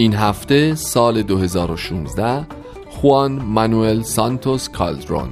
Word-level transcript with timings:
این 0.00 0.14
هفته 0.14 0.74
سال 0.74 1.22
2016 1.22 2.46
خوان 2.90 3.32
مانوئل 3.32 4.02
سانتوس 4.02 4.68
کالدرون. 4.68 5.28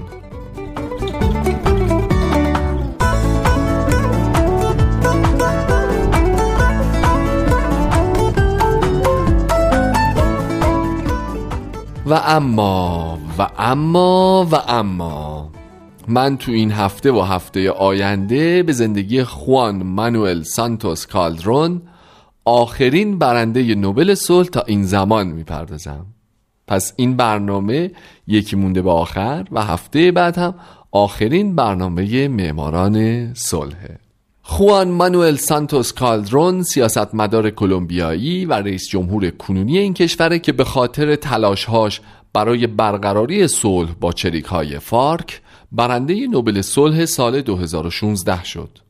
و 12.07 12.15
اما 12.15 13.19
و 13.39 13.51
اما 13.59 14.47
و 14.51 14.55
اما. 14.55 15.51
من 16.09 16.37
تو 16.37 16.53
این 16.53 16.73
هفته 16.73 17.13
و 17.13 17.21
هفته 17.21 17.71
آینده 17.71 18.63
به 18.63 18.73
زندگی 18.73 19.25
خوان 19.25 19.83
مانوئل 19.83 20.43
سانتوس 20.43 21.07
کالدرون 21.07 21.83
آخرین 22.49 23.19
برنده 23.19 23.75
نوبل 23.75 24.15
صلح 24.15 24.49
تا 24.49 24.61
این 24.61 24.83
زمان 24.83 25.27
می‌پردازم. 25.27 26.07
پس 26.67 26.93
این 26.97 27.17
برنامه 27.17 27.91
یکی 28.27 28.57
مونده 28.57 28.83
به 28.83 28.91
آخر 28.91 29.47
و 29.53 29.65
هفته 29.65 30.13
بعد 30.13 30.39
هم 30.39 30.55
آخرین 30.93 31.57
برنامه 31.57 32.29
معماران 32.29 33.35
صلحه 33.35 33.99
خوان 34.43 34.91
مانوئل 34.91 35.37
سانتوس 35.37 35.93
کالدرون 35.93 36.63
سیاستمدار 36.63 37.51
کلمبیایی 37.51 38.45
و 38.45 38.53
رئیس 38.53 38.89
جمهور 38.89 39.31
کنونی 39.31 39.79
این 39.79 39.95
کشوره 39.95 40.39
که 40.39 40.53
به 40.53 40.65
خاطر 40.65 41.17
تلاشهاش 41.17 42.01
برای 42.33 42.67
برقراری 42.67 43.49
صلح 43.49 43.91
با 44.01 44.13
چریک 44.13 44.45
های 44.45 44.79
فارک 44.79 45.41
برنده 45.73 46.27
نوبل 46.27 46.61
صلح 46.63 47.05
سال 47.05 47.41
2016 47.41 48.45
شد. 48.45 48.88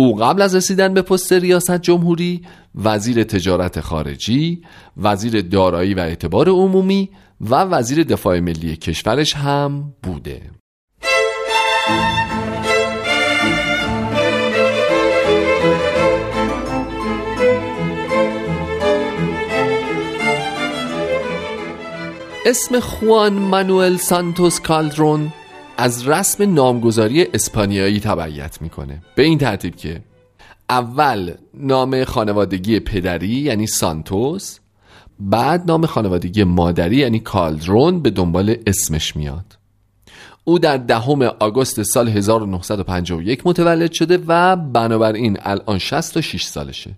او 0.00 0.16
قبل 0.16 0.42
از 0.42 0.54
رسیدن 0.54 0.94
به 0.94 1.02
پست 1.02 1.32
ریاست 1.32 1.80
جمهوری 1.80 2.42
وزیر 2.74 3.24
تجارت 3.24 3.80
خارجی، 3.80 4.62
وزیر 4.96 5.40
دارایی 5.40 5.94
و 5.94 5.98
اعتبار 5.98 6.48
عمومی 6.48 7.10
و 7.40 7.54
وزیر 7.54 8.02
دفاع 8.02 8.40
ملی 8.40 8.76
کشورش 8.76 9.36
هم 9.36 9.94
بوده. 10.02 10.42
اسم 22.46 22.80
خوان 22.80 23.32
مانوئل 23.32 23.96
سانتوس 23.96 24.60
کالدرون 24.60 25.32
از 25.80 26.08
رسم 26.08 26.54
نامگذاری 26.54 27.22
اسپانیایی 27.34 28.00
تبعیت 28.00 28.62
می‌کنه. 28.62 29.02
به 29.14 29.22
این 29.22 29.38
ترتیب 29.38 29.76
که 29.76 30.00
اول 30.70 31.34
نام 31.54 32.04
خانوادگی 32.04 32.80
پدری 32.80 33.28
یعنی 33.28 33.66
سانتوس 33.66 34.58
بعد 35.20 35.66
نام 35.66 35.86
خانوادگی 35.86 36.44
مادری 36.44 36.96
یعنی 36.96 37.20
کالدرون 37.20 38.00
به 38.00 38.10
دنبال 38.10 38.56
اسمش 38.66 39.16
میاد. 39.16 39.44
او 40.44 40.58
در 40.58 40.76
دهم 40.76 41.22
آگوست 41.22 41.82
سال 41.82 42.08
1951 42.08 43.42
متولد 43.44 43.92
شده 43.92 44.18
و 44.26 44.56
بنابراین 44.56 45.38
الان 45.42 45.78
66 45.78 46.44
سالشه. 46.44 46.90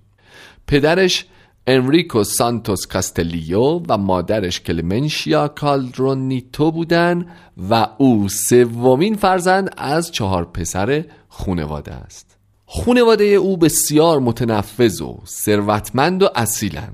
پدرش 0.67 1.25
انریکو 1.67 2.25
سانتوس 2.25 2.87
کاستلیو 2.87 3.81
و 3.89 3.99
مادرش 3.99 4.61
کلمنشیا 4.61 5.49
کالدرونیتو 5.49 6.71
بودن 6.71 7.27
و 7.71 7.87
او 7.99 8.29
سومین 8.29 9.17
فرزند 9.17 9.75
از 9.77 10.13
چهار 10.13 10.45
پسر 10.45 11.05
خونواده 11.29 11.95
است. 11.95 12.37
خونواده 12.67 13.25
او 13.25 13.57
بسیار 13.57 14.19
متنفذ 14.19 15.01
و 15.01 15.19
ثروتمند 15.27 16.23
و 16.23 16.29
اصیلن. 16.35 16.93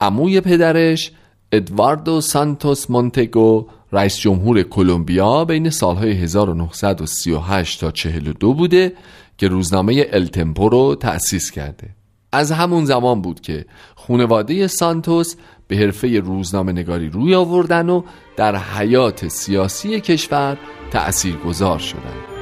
عموی 0.00 0.40
پدرش 0.40 1.12
ادواردو 1.52 2.20
سانتوس 2.20 2.90
مونتگو 2.90 3.66
رئیس 3.92 4.18
جمهور 4.18 4.62
کلمبیا 4.62 5.44
بین 5.44 5.70
سالهای 5.70 6.12
1938 6.12 7.80
تا 7.80 7.90
42 7.90 8.54
بوده 8.54 8.92
که 9.38 9.48
روزنامه 9.48 10.06
التمپو 10.12 10.68
رو 10.68 10.94
تأسیس 10.94 11.50
کرده. 11.50 11.97
از 12.32 12.52
همون 12.52 12.84
زمان 12.84 13.22
بود 13.22 13.40
که 13.40 13.64
خونواده 13.94 14.66
سانتوس 14.66 15.34
به 15.68 15.76
حرفه 15.76 16.20
روزنامه 16.20 16.72
نگاری 16.72 17.08
روی 17.08 17.34
آوردن 17.34 17.88
و 17.88 18.02
در 18.36 18.56
حیات 18.56 19.28
سیاسی 19.28 20.00
کشور 20.00 20.58
تأثیر 20.90 21.36
گذار 21.36 21.78
شدند. 21.78 22.38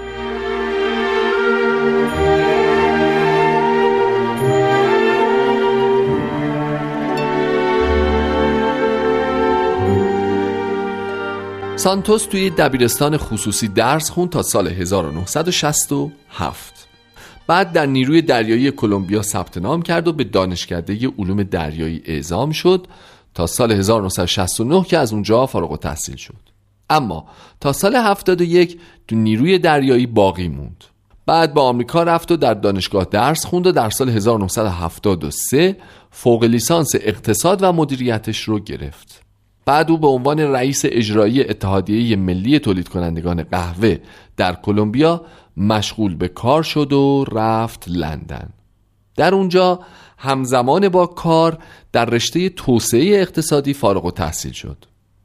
سانتوس 11.76 12.26
توی 12.26 12.50
دبیرستان 12.50 13.16
خصوصی 13.16 13.68
درس 13.68 14.10
خون 14.10 14.28
تا 14.28 14.42
سال 14.42 14.68
1967 14.68 16.85
بعد 17.46 17.72
در 17.72 17.86
نیروی 17.86 18.22
دریایی 18.22 18.70
کلمبیا 18.70 19.22
ثبت 19.22 19.58
نام 19.58 19.82
کرد 19.82 20.08
و 20.08 20.12
به 20.12 20.24
دانشکده 20.24 21.08
علوم 21.18 21.42
دریایی 21.42 22.02
اعزام 22.04 22.50
شد 22.50 22.86
تا 23.34 23.46
سال 23.46 23.72
1969 23.72 24.84
که 24.84 24.98
از 24.98 25.12
اونجا 25.12 25.46
فارغ 25.46 25.72
و 25.72 25.76
تحصیل 25.76 26.16
شد. 26.16 26.34
اما 26.90 27.26
تا 27.60 27.72
سال 27.72 27.96
71 27.96 28.80
تو 29.08 29.16
نیروی 29.16 29.58
دریایی 29.58 30.06
باقی 30.06 30.48
موند. 30.48 30.84
بعد 31.26 31.54
به 31.54 31.60
آمریکا 31.60 32.02
رفت 32.02 32.32
و 32.32 32.36
در 32.36 32.54
دانشگاه 32.54 33.04
درس 33.04 33.46
خوند 33.46 33.66
و 33.66 33.72
در 33.72 33.90
سال 33.90 34.08
1973 34.08 35.76
فوق 36.10 36.44
لیسانس 36.44 36.94
اقتصاد 36.94 37.62
و 37.62 37.72
مدیریتش 37.72 38.42
رو 38.42 38.58
گرفت. 38.58 39.25
بعد 39.66 39.90
او 39.90 39.98
به 39.98 40.06
عنوان 40.06 40.40
رئیس 40.40 40.82
اجرایی 40.84 41.44
اتحادیه 41.44 42.16
ملی 42.16 42.58
تولید 42.58 42.88
کنندگان 42.88 43.42
قهوه 43.42 43.98
در 44.36 44.54
کلمبیا 44.54 45.24
مشغول 45.56 46.14
به 46.14 46.28
کار 46.28 46.62
شد 46.62 46.92
و 46.92 47.24
رفت 47.32 47.84
لندن. 47.88 48.48
در 49.16 49.34
اونجا 49.34 49.80
همزمان 50.18 50.88
با 50.88 51.06
کار 51.06 51.58
در 51.92 52.04
رشته 52.04 52.48
توسعه 52.48 53.20
اقتصادی 53.20 53.74
فارغ 53.74 54.04
و 54.04 54.10
تحصیل 54.10 54.52
شد. 54.52 54.84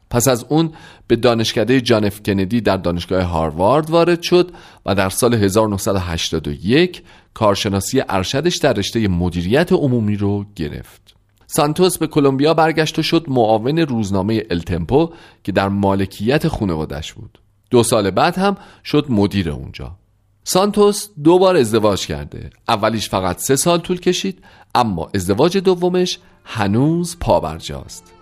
پس 0.10 0.28
از 0.28 0.46
اون 0.50 0.72
به 1.08 1.16
دانشکده 1.16 1.82
جان 1.82 2.06
اف 2.06 2.24
کندی 2.24 2.62
در 2.62 2.78
دانشگاه 2.78 3.24
هاروارد 3.24 3.90
وارد 3.90 4.22
شد 4.22 4.52
و 4.86 4.96
در 4.96 5.10
سال 5.10 5.34
1981 5.34 7.04
کارشناسی 7.34 8.04
ارشدش 8.10 8.58
در 8.58 8.74
رشته 8.74 9.08
مدیریت 9.08 9.72
عمومی 9.72 10.16
رو 10.16 10.46
گرفت. 10.56 11.11
سانتوس 11.53 11.98
به 11.98 12.07
کلمبیا 12.07 12.53
برگشت 12.53 13.00
و 13.00 13.03
شد 13.03 13.25
معاون 13.27 13.80
روزنامه 13.80 14.44
التمپو 14.51 15.09
که 15.44 15.51
در 15.51 15.69
مالکیت 15.69 16.48
خانوادش 16.48 17.13
بود. 17.13 17.39
دو 17.69 17.83
سال 17.83 18.12
بعد 18.12 18.38
هم 18.38 18.57
شد 18.83 19.06
مدیر 19.09 19.50
اونجا. 19.50 19.95
سانتوس 20.44 21.09
دو 21.24 21.39
بار 21.39 21.56
ازدواج 21.56 22.07
کرده. 22.07 22.50
اولیش 22.68 23.09
فقط 23.09 23.39
سه 23.39 23.56
سال 23.56 23.80
طول 23.80 24.00
کشید 24.00 24.44
اما 24.75 25.09
ازدواج 25.15 25.57
دومش 25.57 26.19
هنوز 26.45 27.18
پابرجاست. 27.19 28.13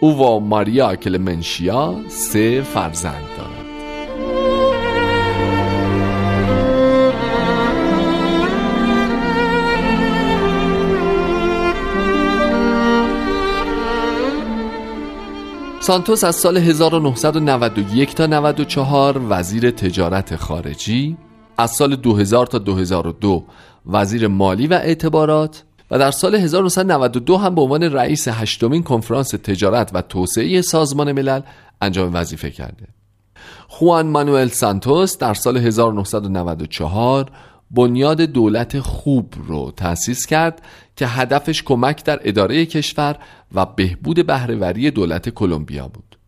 او 0.00 0.18
و 0.18 0.40
ماریا 0.40 0.96
کلمنشیا 0.96 1.96
سه 2.08 2.62
فرزند 2.62 3.24
دارد 3.38 3.51
سانتوس 15.82 16.24
از 16.24 16.36
سال 16.36 16.56
1991 16.56 18.14
تا 18.14 18.26
94 18.26 19.20
وزیر 19.28 19.70
تجارت 19.70 20.36
خارجی 20.36 21.16
از 21.58 21.70
سال 21.70 21.96
2000 21.96 22.46
تا 22.46 22.58
2002 22.58 23.44
وزیر 23.86 24.28
مالی 24.28 24.66
و 24.66 24.74
اعتبارات 24.74 25.64
و 25.90 25.98
در 25.98 26.10
سال 26.10 26.34
1992 26.34 27.36
هم 27.36 27.54
به 27.54 27.60
عنوان 27.60 27.82
رئیس 27.82 28.28
هشتمین 28.28 28.82
کنفرانس 28.82 29.28
تجارت 29.28 29.90
و 29.94 30.02
توسعه 30.02 30.62
سازمان 30.62 31.12
ملل 31.12 31.40
انجام 31.80 32.14
وظیفه 32.14 32.50
کرده. 32.50 32.86
خوان 33.68 34.06
مانوئل 34.06 34.48
سانتوس 34.48 35.18
در 35.18 35.34
سال 35.34 35.56
1994 35.56 37.30
بنیاد 37.70 38.20
دولت 38.20 38.80
خوب 38.80 39.34
رو 39.46 39.72
تأسیس 39.76 40.26
کرد 40.26 40.62
که 40.96 41.06
هدفش 41.06 41.62
کمک 41.62 42.04
در 42.04 42.20
اداره 42.22 42.66
کشور 42.66 43.16
و 43.54 43.66
بهبود 43.66 44.26
بهرهوری 44.26 44.90
دولت 44.90 45.28
کلمبیا 45.28 45.88
بود. 45.88 46.18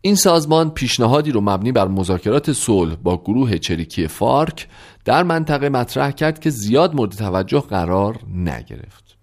این 0.00 0.14
سازمان 0.14 0.70
پیشنهادی 0.70 1.32
رو 1.32 1.40
مبنی 1.40 1.72
بر 1.72 1.88
مذاکرات 1.88 2.52
صلح 2.52 2.94
با 2.94 3.16
گروه 3.16 3.58
چریکی 3.58 4.08
فارک 4.08 4.68
در 5.04 5.22
منطقه 5.22 5.68
مطرح 5.68 6.10
کرد 6.10 6.40
که 6.40 6.50
زیاد 6.50 6.94
مورد 6.94 7.10
توجه 7.10 7.60
قرار 7.60 8.18
نگرفت. 8.34 9.16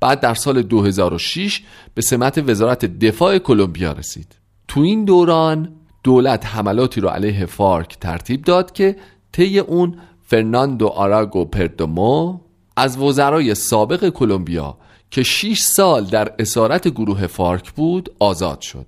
بعد 0.00 0.20
در 0.20 0.34
سال 0.34 0.62
2006 0.62 1.62
به 1.94 2.02
سمت 2.02 2.48
وزارت 2.48 2.84
دفاع 2.84 3.38
کلمبیا 3.38 3.92
رسید. 3.92 4.36
تو 4.68 4.80
این 4.80 5.04
دوران 5.04 5.72
دولت 6.02 6.46
حملاتی 6.46 7.00
رو 7.00 7.08
علیه 7.08 7.46
فارک 7.46 7.98
ترتیب 7.98 8.44
داد 8.44 8.72
که 8.72 8.96
طی 9.32 9.58
اون 9.58 9.98
فرناندو 10.22 10.86
آرائوخو 10.86 11.44
پردومو 11.44 12.40
از 12.76 12.98
وزرای 12.98 13.54
سابق 13.54 14.08
کلمبیا 14.08 14.78
که 15.14 15.22
6 15.22 15.60
سال 15.60 16.04
در 16.04 16.32
اسارت 16.38 16.88
گروه 16.88 17.26
فارک 17.26 17.72
بود 17.72 18.10
آزاد 18.18 18.60
شد. 18.60 18.86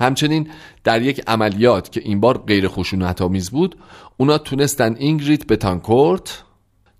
همچنین 0.00 0.48
در 0.84 1.02
یک 1.02 1.22
عملیات 1.26 1.92
که 1.92 2.00
این 2.04 2.20
بار 2.20 2.38
غیر 2.38 2.68
خشونت 2.68 3.22
آمیز 3.22 3.50
بود 3.50 3.76
اونا 4.16 4.38
تونستن 4.38 4.96
اینگرید 4.96 5.46
بتانکورت 5.46 6.42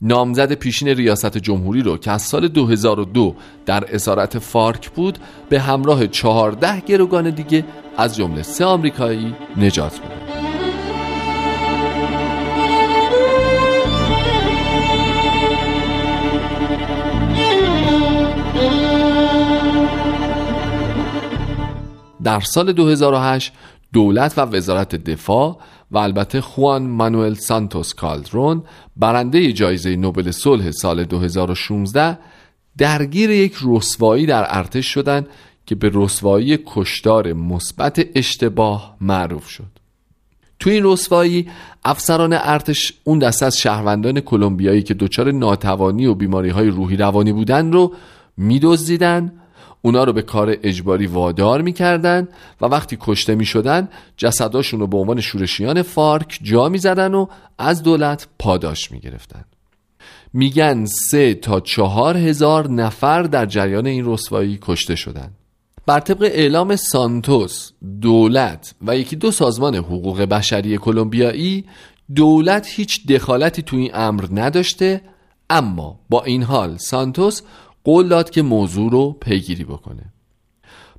نامزد 0.02 0.52
پیشین 0.52 0.88
ریاست 0.88 1.38
جمهوری 1.38 1.82
رو 1.82 1.96
که 1.96 2.10
از 2.10 2.22
سال 2.22 2.48
2002 2.48 3.34
در 3.66 3.94
اسارت 3.94 4.38
فارک 4.38 4.90
بود 4.90 5.18
به 5.48 5.60
همراه 5.60 6.06
14 6.06 6.80
گروگان 6.80 7.30
دیگه 7.30 7.64
از 7.96 8.16
جمله 8.16 8.42
سه 8.42 8.64
آمریکایی 8.64 9.34
نجات 9.56 10.00
بدن. 10.00 10.29
در 22.24 22.40
سال 22.40 22.72
2008 22.72 23.52
دولت 23.92 24.38
و 24.38 24.40
وزارت 24.40 24.94
دفاع 24.94 25.58
و 25.90 25.98
البته 25.98 26.40
خوان 26.40 26.86
مانوئل 26.86 27.34
سانتوس 27.34 27.94
کالدرون 27.94 28.62
برنده 28.96 29.52
جایزه 29.52 29.96
نوبل 29.96 30.30
صلح 30.30 30.70
سال 30.70 31.04
2016 31.04 32.18
درگیر 32.78 33.30
یک 33.30 33.56
رسوایی 33.64 34.26
در 34.26 34.46
ارتش 34.48 34.86
شدند 34.86 35.28
که 35.66 35.74
به 35.74 35.90
رسوایی 35.94 36.58
کشتار 36.66 37.32
مثبت 37.32 38.06
اشتباه 38.14 38.96
معروف 39.00 39.48
شد. 39.48 39.80
تو 40.58 40.70
این 40.70 40.82
رسوایی 40.84 41.48
افسران 41.84 42.32
ارتش 42.32 42.92
اون 43.04 43.18
دسته 43.18 43.46
از 43.46 43.58
شهروندان 43.58 44.20
کلمبیایی 44.20 44.82
که 44.82 44.94
دچار 44.94 45.32
ناتوانی 45.32 46.06
و 46.06 46.14
بیماری 46.14 46.48
های 46.48 46.68
روحی 46.68 46.96
روانی 46.96 47.32
بودن 47.32 47.72
رو 47.72 47.94
میدزدیدن 48.36 49.39
اونا 49.82 50.04
رو 50.04 50.12
به 50.12 50.22
کار 50.22 50.56
اجباری 50.62 51.06
وادار 51.06 51.62
می‌کردن 51.62 52.28
و 52.60 52.66
وقتی 52.66 52.98
کشته 53.00 53.34
می‌شدن 53.34 53.88
جسداشون 54.16 54.80
رو 54.80 54.86
به 54.86 54.96
عنوان 54.96 55.20
شورشیان 55.20 55.82
فارک 55.82 56.38
جا 56.42 56.68
می‌زدن 56.68 57.14
و 57.14 57.26
از 57.58 57.82
دولت 57.82 58.26
پاداش 58.38 58.92
می‌گرفتن. 58.92 59.44
میگن 60.32 60.84
سه 60.84 61.34
تا 61.34 61.60
چهار 61.60 62.16
هزار 62.16 62.70
نفر 62.70 63.22
در 63.22 63.46
جریان 63.46 63.86
این 63.86 64.04
رسوایی 64.06 64.58
کشته 64.62 64.96
شدن. 64.96 65.30
بر 65.86 66.00
طبق 66.00 66.22
اعلام 66.22 66.76
سانتوس 66.76 67.70
دولت 68.00 68.74
و 68.86 68.96
یکی 68.96 69.16
دو 69.16 69.30
سازمان 69.30 69.74
حقوق 69.74 70.20
بشری 70.22 70.78
کلمبیایی 70.78 71.64
دولت 72.14 72.66
هیچ 72.70 73.06
دخالتی 73.06 73.62
تو 73.62 73.76
این 73.76 73.90
امر 73.94 74.24
نداشته 74.32 75.00
اما 75.50 76.00
با 76.10 76.22
این 76.22 76.42
حال 76.42 76.76
سانتوس 76.76 77.42
قول 77.84 78.08
داد 78.08 78.30
که 78.30 78.42
موضوع 78.42 78.90
رو 78.90 79.12
پیگیری 79.12 79.64
بکنه. 79.64 80.12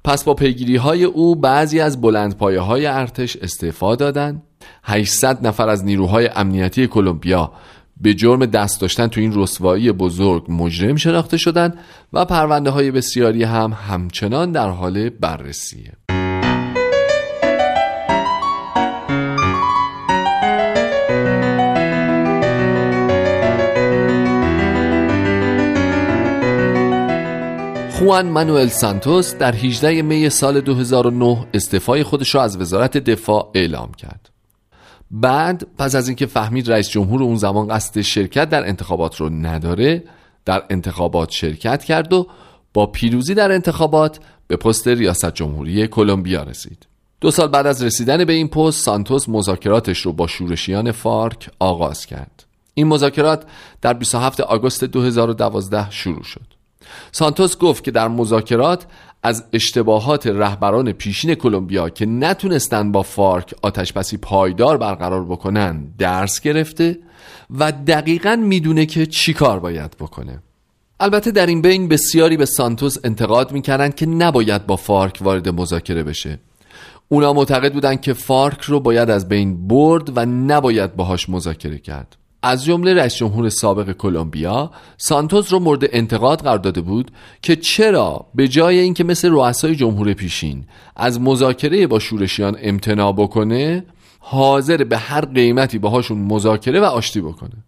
پس 0.03 0.23
با 0.23 0.33
پیگیری 0.33 0.75
های 0.75 1.03
او 1.03 1.35
بعضی 1.35 1.79
از 1.79 2.01
بلند 2.01 2.37
پایه 2.37 2.59
های 2.59 2.85
ارتش 2.85 3.37
استعفا 3.37 3.95
دادن. 3.95 4.41
800 4.83 5.47
نفر 5.47 5.69
از 5.69 5.85
نیروهای 5.85 6.29
امنیتی 6.35 6.87
کلمبیا 6.87 7.51
به 8.01 8.13
جرم 8.13 8.45
دست 8.45 8.81
داشتن 8.81 9.07
تو 9.07 9.21
این 9.21 9.33
رسوایی 9.35 9.91
بزرگ 9.91 10.45
مجرم 10.49 10.95
شناخته 10.95 11.37
شدند 11.37 11.77
و 12.13 12.25
پرونده 12.25 12.69
های 12.69 12.91
بسیاری 12.91 13.43
هم 13.43 13.77
همچنان 13.87 14.51
در 14.51 14.69
حال 14.69 15.09
بررسیه. 15.09 15.93
خوان 28.03 28.29
مانوئل 28.29 28.67
سانتوس 28.67 29.35
در 29.35 29.55
18 29.55 30.01
می 30.01 30.29
سال 30.29 30.61
2009 30.61 31.47
استعفای 31.53 32.03
خودش 32.03 32.35
را 32.35 32.43
از 32.43 32.57
وزارت 32.57 32.97
دفاع 32.97 33.51
اعلام 33.53 33.91
کرد. 33.93 34.29
بعد 35.11 35.67
پس 35.77 35.95
از 35.95 36.07
اینکه 36.07 36.25
فهمید 36.25 36.71
رئیس 36.71 36.89
جمهور 36.89 37.23
اون 37.23 37.35
زمان 37.35 37.67
قصد 37.67 38.01
شرکت 38.01 38.49
در 38.49 38.67
انتخابات 38.67 39.15
رو 39.15 39.29
نداره 39.29 40.03
در 40.45 40.63
انتخابات 40.69 41.31
شرکت 41.31 41.83
کرد 41.83 42.13
و 42.13 42.27
با 42.73 42.85
پیروزی 42.85 43.33
در 43.33 43.51
انتخابات 43.51 44.19
به 44.47 44.55
پست 44.55 44.87
ریاست 44.87 45.33
جمهوری 45.33 45.87
کلمبیا 45.87 46.43
رسید. 46.43 46.87
دو 47.21 47.31
سال 47.31 47.47
بعد 47.47 47.67
از 47.67 47.83
رسیدن 47.83 48.25
به 48.25 48.33
این 48.33 48.47
پست 48.47 48.85
سانتوس 48.85 49.29
مذاکراتش 49.29 49.99
رو 49.99 50.13
با 50.13 50.27
شورشیان 50.27 50.91
فارک 50.91 51.49
آغاز 51.59 52.05
کرد. 52.05 52.45
این 52.73 52.87
مذاکرات 52.87 53.43
در 53.81 53.93
27 53.93 54.39
آگوست 54.39 54.83
2012 54.83 55.91
شروع 55.91 56.23
شد. 56.23 56.60
سانتوس 57.11 57.57
گفت 57.57 57.83
که 57.83 57.91
در 57.91 58.07
مذاکرات 58.07 58.85
از 59.23 59.43
اشتباهات 59.53 60.27
رهبران 60.27 60.91
پیشین 60.91 61.35
کلمبیا 61.35 61.89
که 61.89 62.05
نتونستن 62.05 62.91
با 62.91 63.01
فارک 63.01 63.55
آتشبسی 63.61 64.17
پایدار 64.17 64.77
برقرار 64.77 65.25
بکنن 65.25 65.93
درس 65.97 66.41
گرفته 66.41 66.99
و 67.59 67.71
دقیقا 67.71 68.35
می‌دونه 68.35 68.85
که 68.85 69.05
چی 69.05 69.33
کار 69.33 69.59
باید 69.59 69.91
بکنه. 69.99 70.39
البته 70.99 71.31
در 71.31 71.45
این 71.45 71.61
بین 71.61 71.87
بسیاری 71.87 72.37
به 72.37 72.45
سانتوس 72.45 72.97
انتقاد 73.03 73.51
می‌کردن 73.51 73.89
که 73.89 74.05
نباید 74.05 74.65
با 74.65 74.75
فارک 74.75 75.19
وارد 75.21 75.49
مذاکره 75.49 76.03
بشه. 76.03 76.39
اونا 77.09 77.33
معتقد 77.33 77.73
بودن 77.73 77.95
که 77.95 78.13
فارک 78.13 78.61
رو 78.61 78.79
باید 78.79 79.09
از 79.09 79.29
بین 79.29 79.67
برد 79.67 80.17
و 80.17 80.25
نباید 80.25 80.95
باهاش 80.95 81.29
مذاکره 81.29 81.77
کرد. 81.77 82.17
از 82.43 82.65
جمله 82.65 82.93
رئیس 82.93 83.15
جمهور 83.15 83.49
سابق 83.49 83.91
کلمبیا 83.91 84.71
سانتوس 84.97 85.53
رو 85.53 85.59
مورد 85.59 85.83
انتقاد 85.91 86.41
قرار 86.41 86.57
داده 86.57 86.81
بود 86.81 87.11
که 87.41 87.55
چرا 87.55 88.25
به 88.35 88.47
جای 88.47 88.79
اینکه 88.79 89.03
مثل 89.03 89.29
رؤسای 89.29 89.75
جمهور 89.75 90.13
پیشین 90.13 90.65
از 90.95 91.21
مذاکره 91.21 91.87
با 91.87 91.99
شورشیان 91.99 92.57
امتناع 92.61 93.13
بکنه 93.13 93.85
حاضر 94.19 94.83
به 94.83 94.97
هر 94.97 95.25
قیمتی 95.25 95.79
باهاشون 95.79 96.17
مذاکره 96.17 96.79
و 96.79 96.83
آشتی 96.83 97.21
بکنه. 97.21 97.63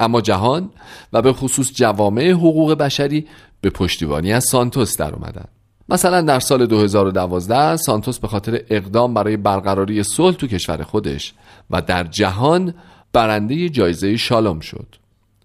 اما 0.00 0.20
جهان 0.20 0.70
و 1.12 1.22
به 1.22 1.32
خصوص 1.32 1.72
جوامع 1.74 2.30
حقوق 2.30 2.74
بشری 2.74 3.26
به 3.60 3.70
پشتیبانی 3.70 4.32
از 4.32 4.44
سانتوس 4.44 4.96
در 4.96 5.14
اومدن. 5.14 5.44
مثلا 5.88 6.20
در 6.20 6.40
سال 6.40 6.66
2012 6.66 7.76
سانتوس 7.76 8.18
به 8.18 8.28
خاطر 8.28 8.60
اقدام 8.70 9.14
برای 9.14 9.36
برقراری 9.36 10.02
صلح 10.02 10.36
تو 10.36 10.46
کشور 10.46 10.82
خودش 10.82 11.34
و 11.70 11.82
در 11.82 12.04
جهان 12.04 12.74
برنده 13.12 13.68
جایزه 13.68 14.16
شالوم 14.16 14.60
شد. 14.60 14.86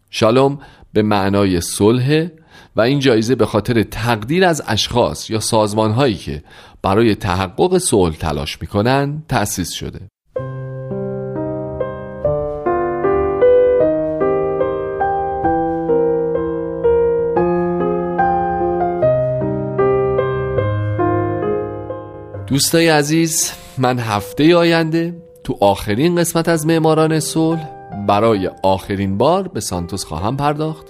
شالوم 0.10 0.60
به 0.94 1.02
معنای 1.02 1.62
صلح 1.62 2.28
و 2.76 2.82
این 2.82 3.00
جایزه 3.00 3.36
به 3.36 3.46
خاطر 3.46 3.84
تقدیر 3.84 4.46
از 4.46 4.64
اشخاص 4.68 5.30
یا 5.30 5.40
سازمانهایی 5.40 6.16
که 6.16 6.44
برای 6.82 7.16
تحقق 7.16 7.78
صلح 7.78 8.16
تلاش 8.16 8.62
می‌کنن 8.62 9.24
تأسیس 9.28 9.72
شده. 9.72 10.00
دوستای 22.48 22.88
عزیز 22.88 23.52
من 23.78 24.00
هفته 24.00 24.56
آینده 24.56 25.27
تو 25.48 25.58
آخرین 25.60 26.16
قسمت 26.16 26.50
از 26.50 26.68
معماران 26.68 27.20
صلح 27.20 27.70
برای 28.08 28.50
آخرین 28.63 29.18
بار 29.18 29.48
به 29.48 29.60
سانتوس 29.60 30.04
خواهم 30.04 30.38
پرداخت 30.38 30.86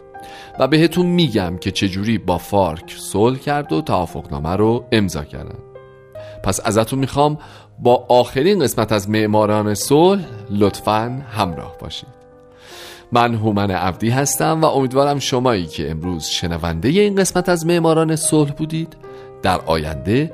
و 0.60 0.68
بهتون 0.68 1.06
میگم 1.06 1.58
که 1.58 1.72
چجوری 1.72 2.18
با 2.18 2.38
فارک 2.38 2.96
صلح 2.98 3.38
کرد 3.38 3.74
و 3.74 3.82
توافقنامه 3.82 4.50
رو 4.50 4.86
امضا 4.92 5.24
کردن. 5.24 5.60
پس 6.44 6.60
ازتون 6.66 7.00
می‌خوام 7.00 7.38
با 7.80 8.06
آخرین 8.10 8.60
قسمت 8.60 8.92
از 8.92 9.10
معماران 9.10 9.74
صلح 9.74 10.24
لطفا 10.50 11.22
همراه 11.32 11.78
باشید. 11.82 12.18
من 13.12 13.36
هومن 13.36 13.72
عبدی 13.72 14.10
هستم 14.10 14.62
و 14.62 14.66
امیدوارم 14.66 15.20
شمایی 15.20 15.66
که 15.66 15.92
امروز 15.92 16.26
شنونده 16.26 16.90
این 16.90 17.16
قسمت 17.16 17.50
از 17.50 17.66
معماران 17.66 18.16
صلح 18.16 18.52
بودید 18.52 18.98
در 19.42 19.62
آینده 19.66 20.32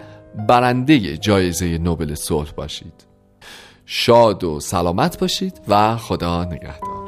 برنده 0.48 1.18
جایزه 1.18 1.78
نوبل 1.78 2.16
صلح 2.16 2.52
باشید. 2.52 3.13
شاد 3.86 4.44
و 4.44 4.60
سلامت 4.60 5.20
باشید 5.20 5.62
و 5.68 5.98
خدا 5.98 6.44
نگهدار. 6.44 7.03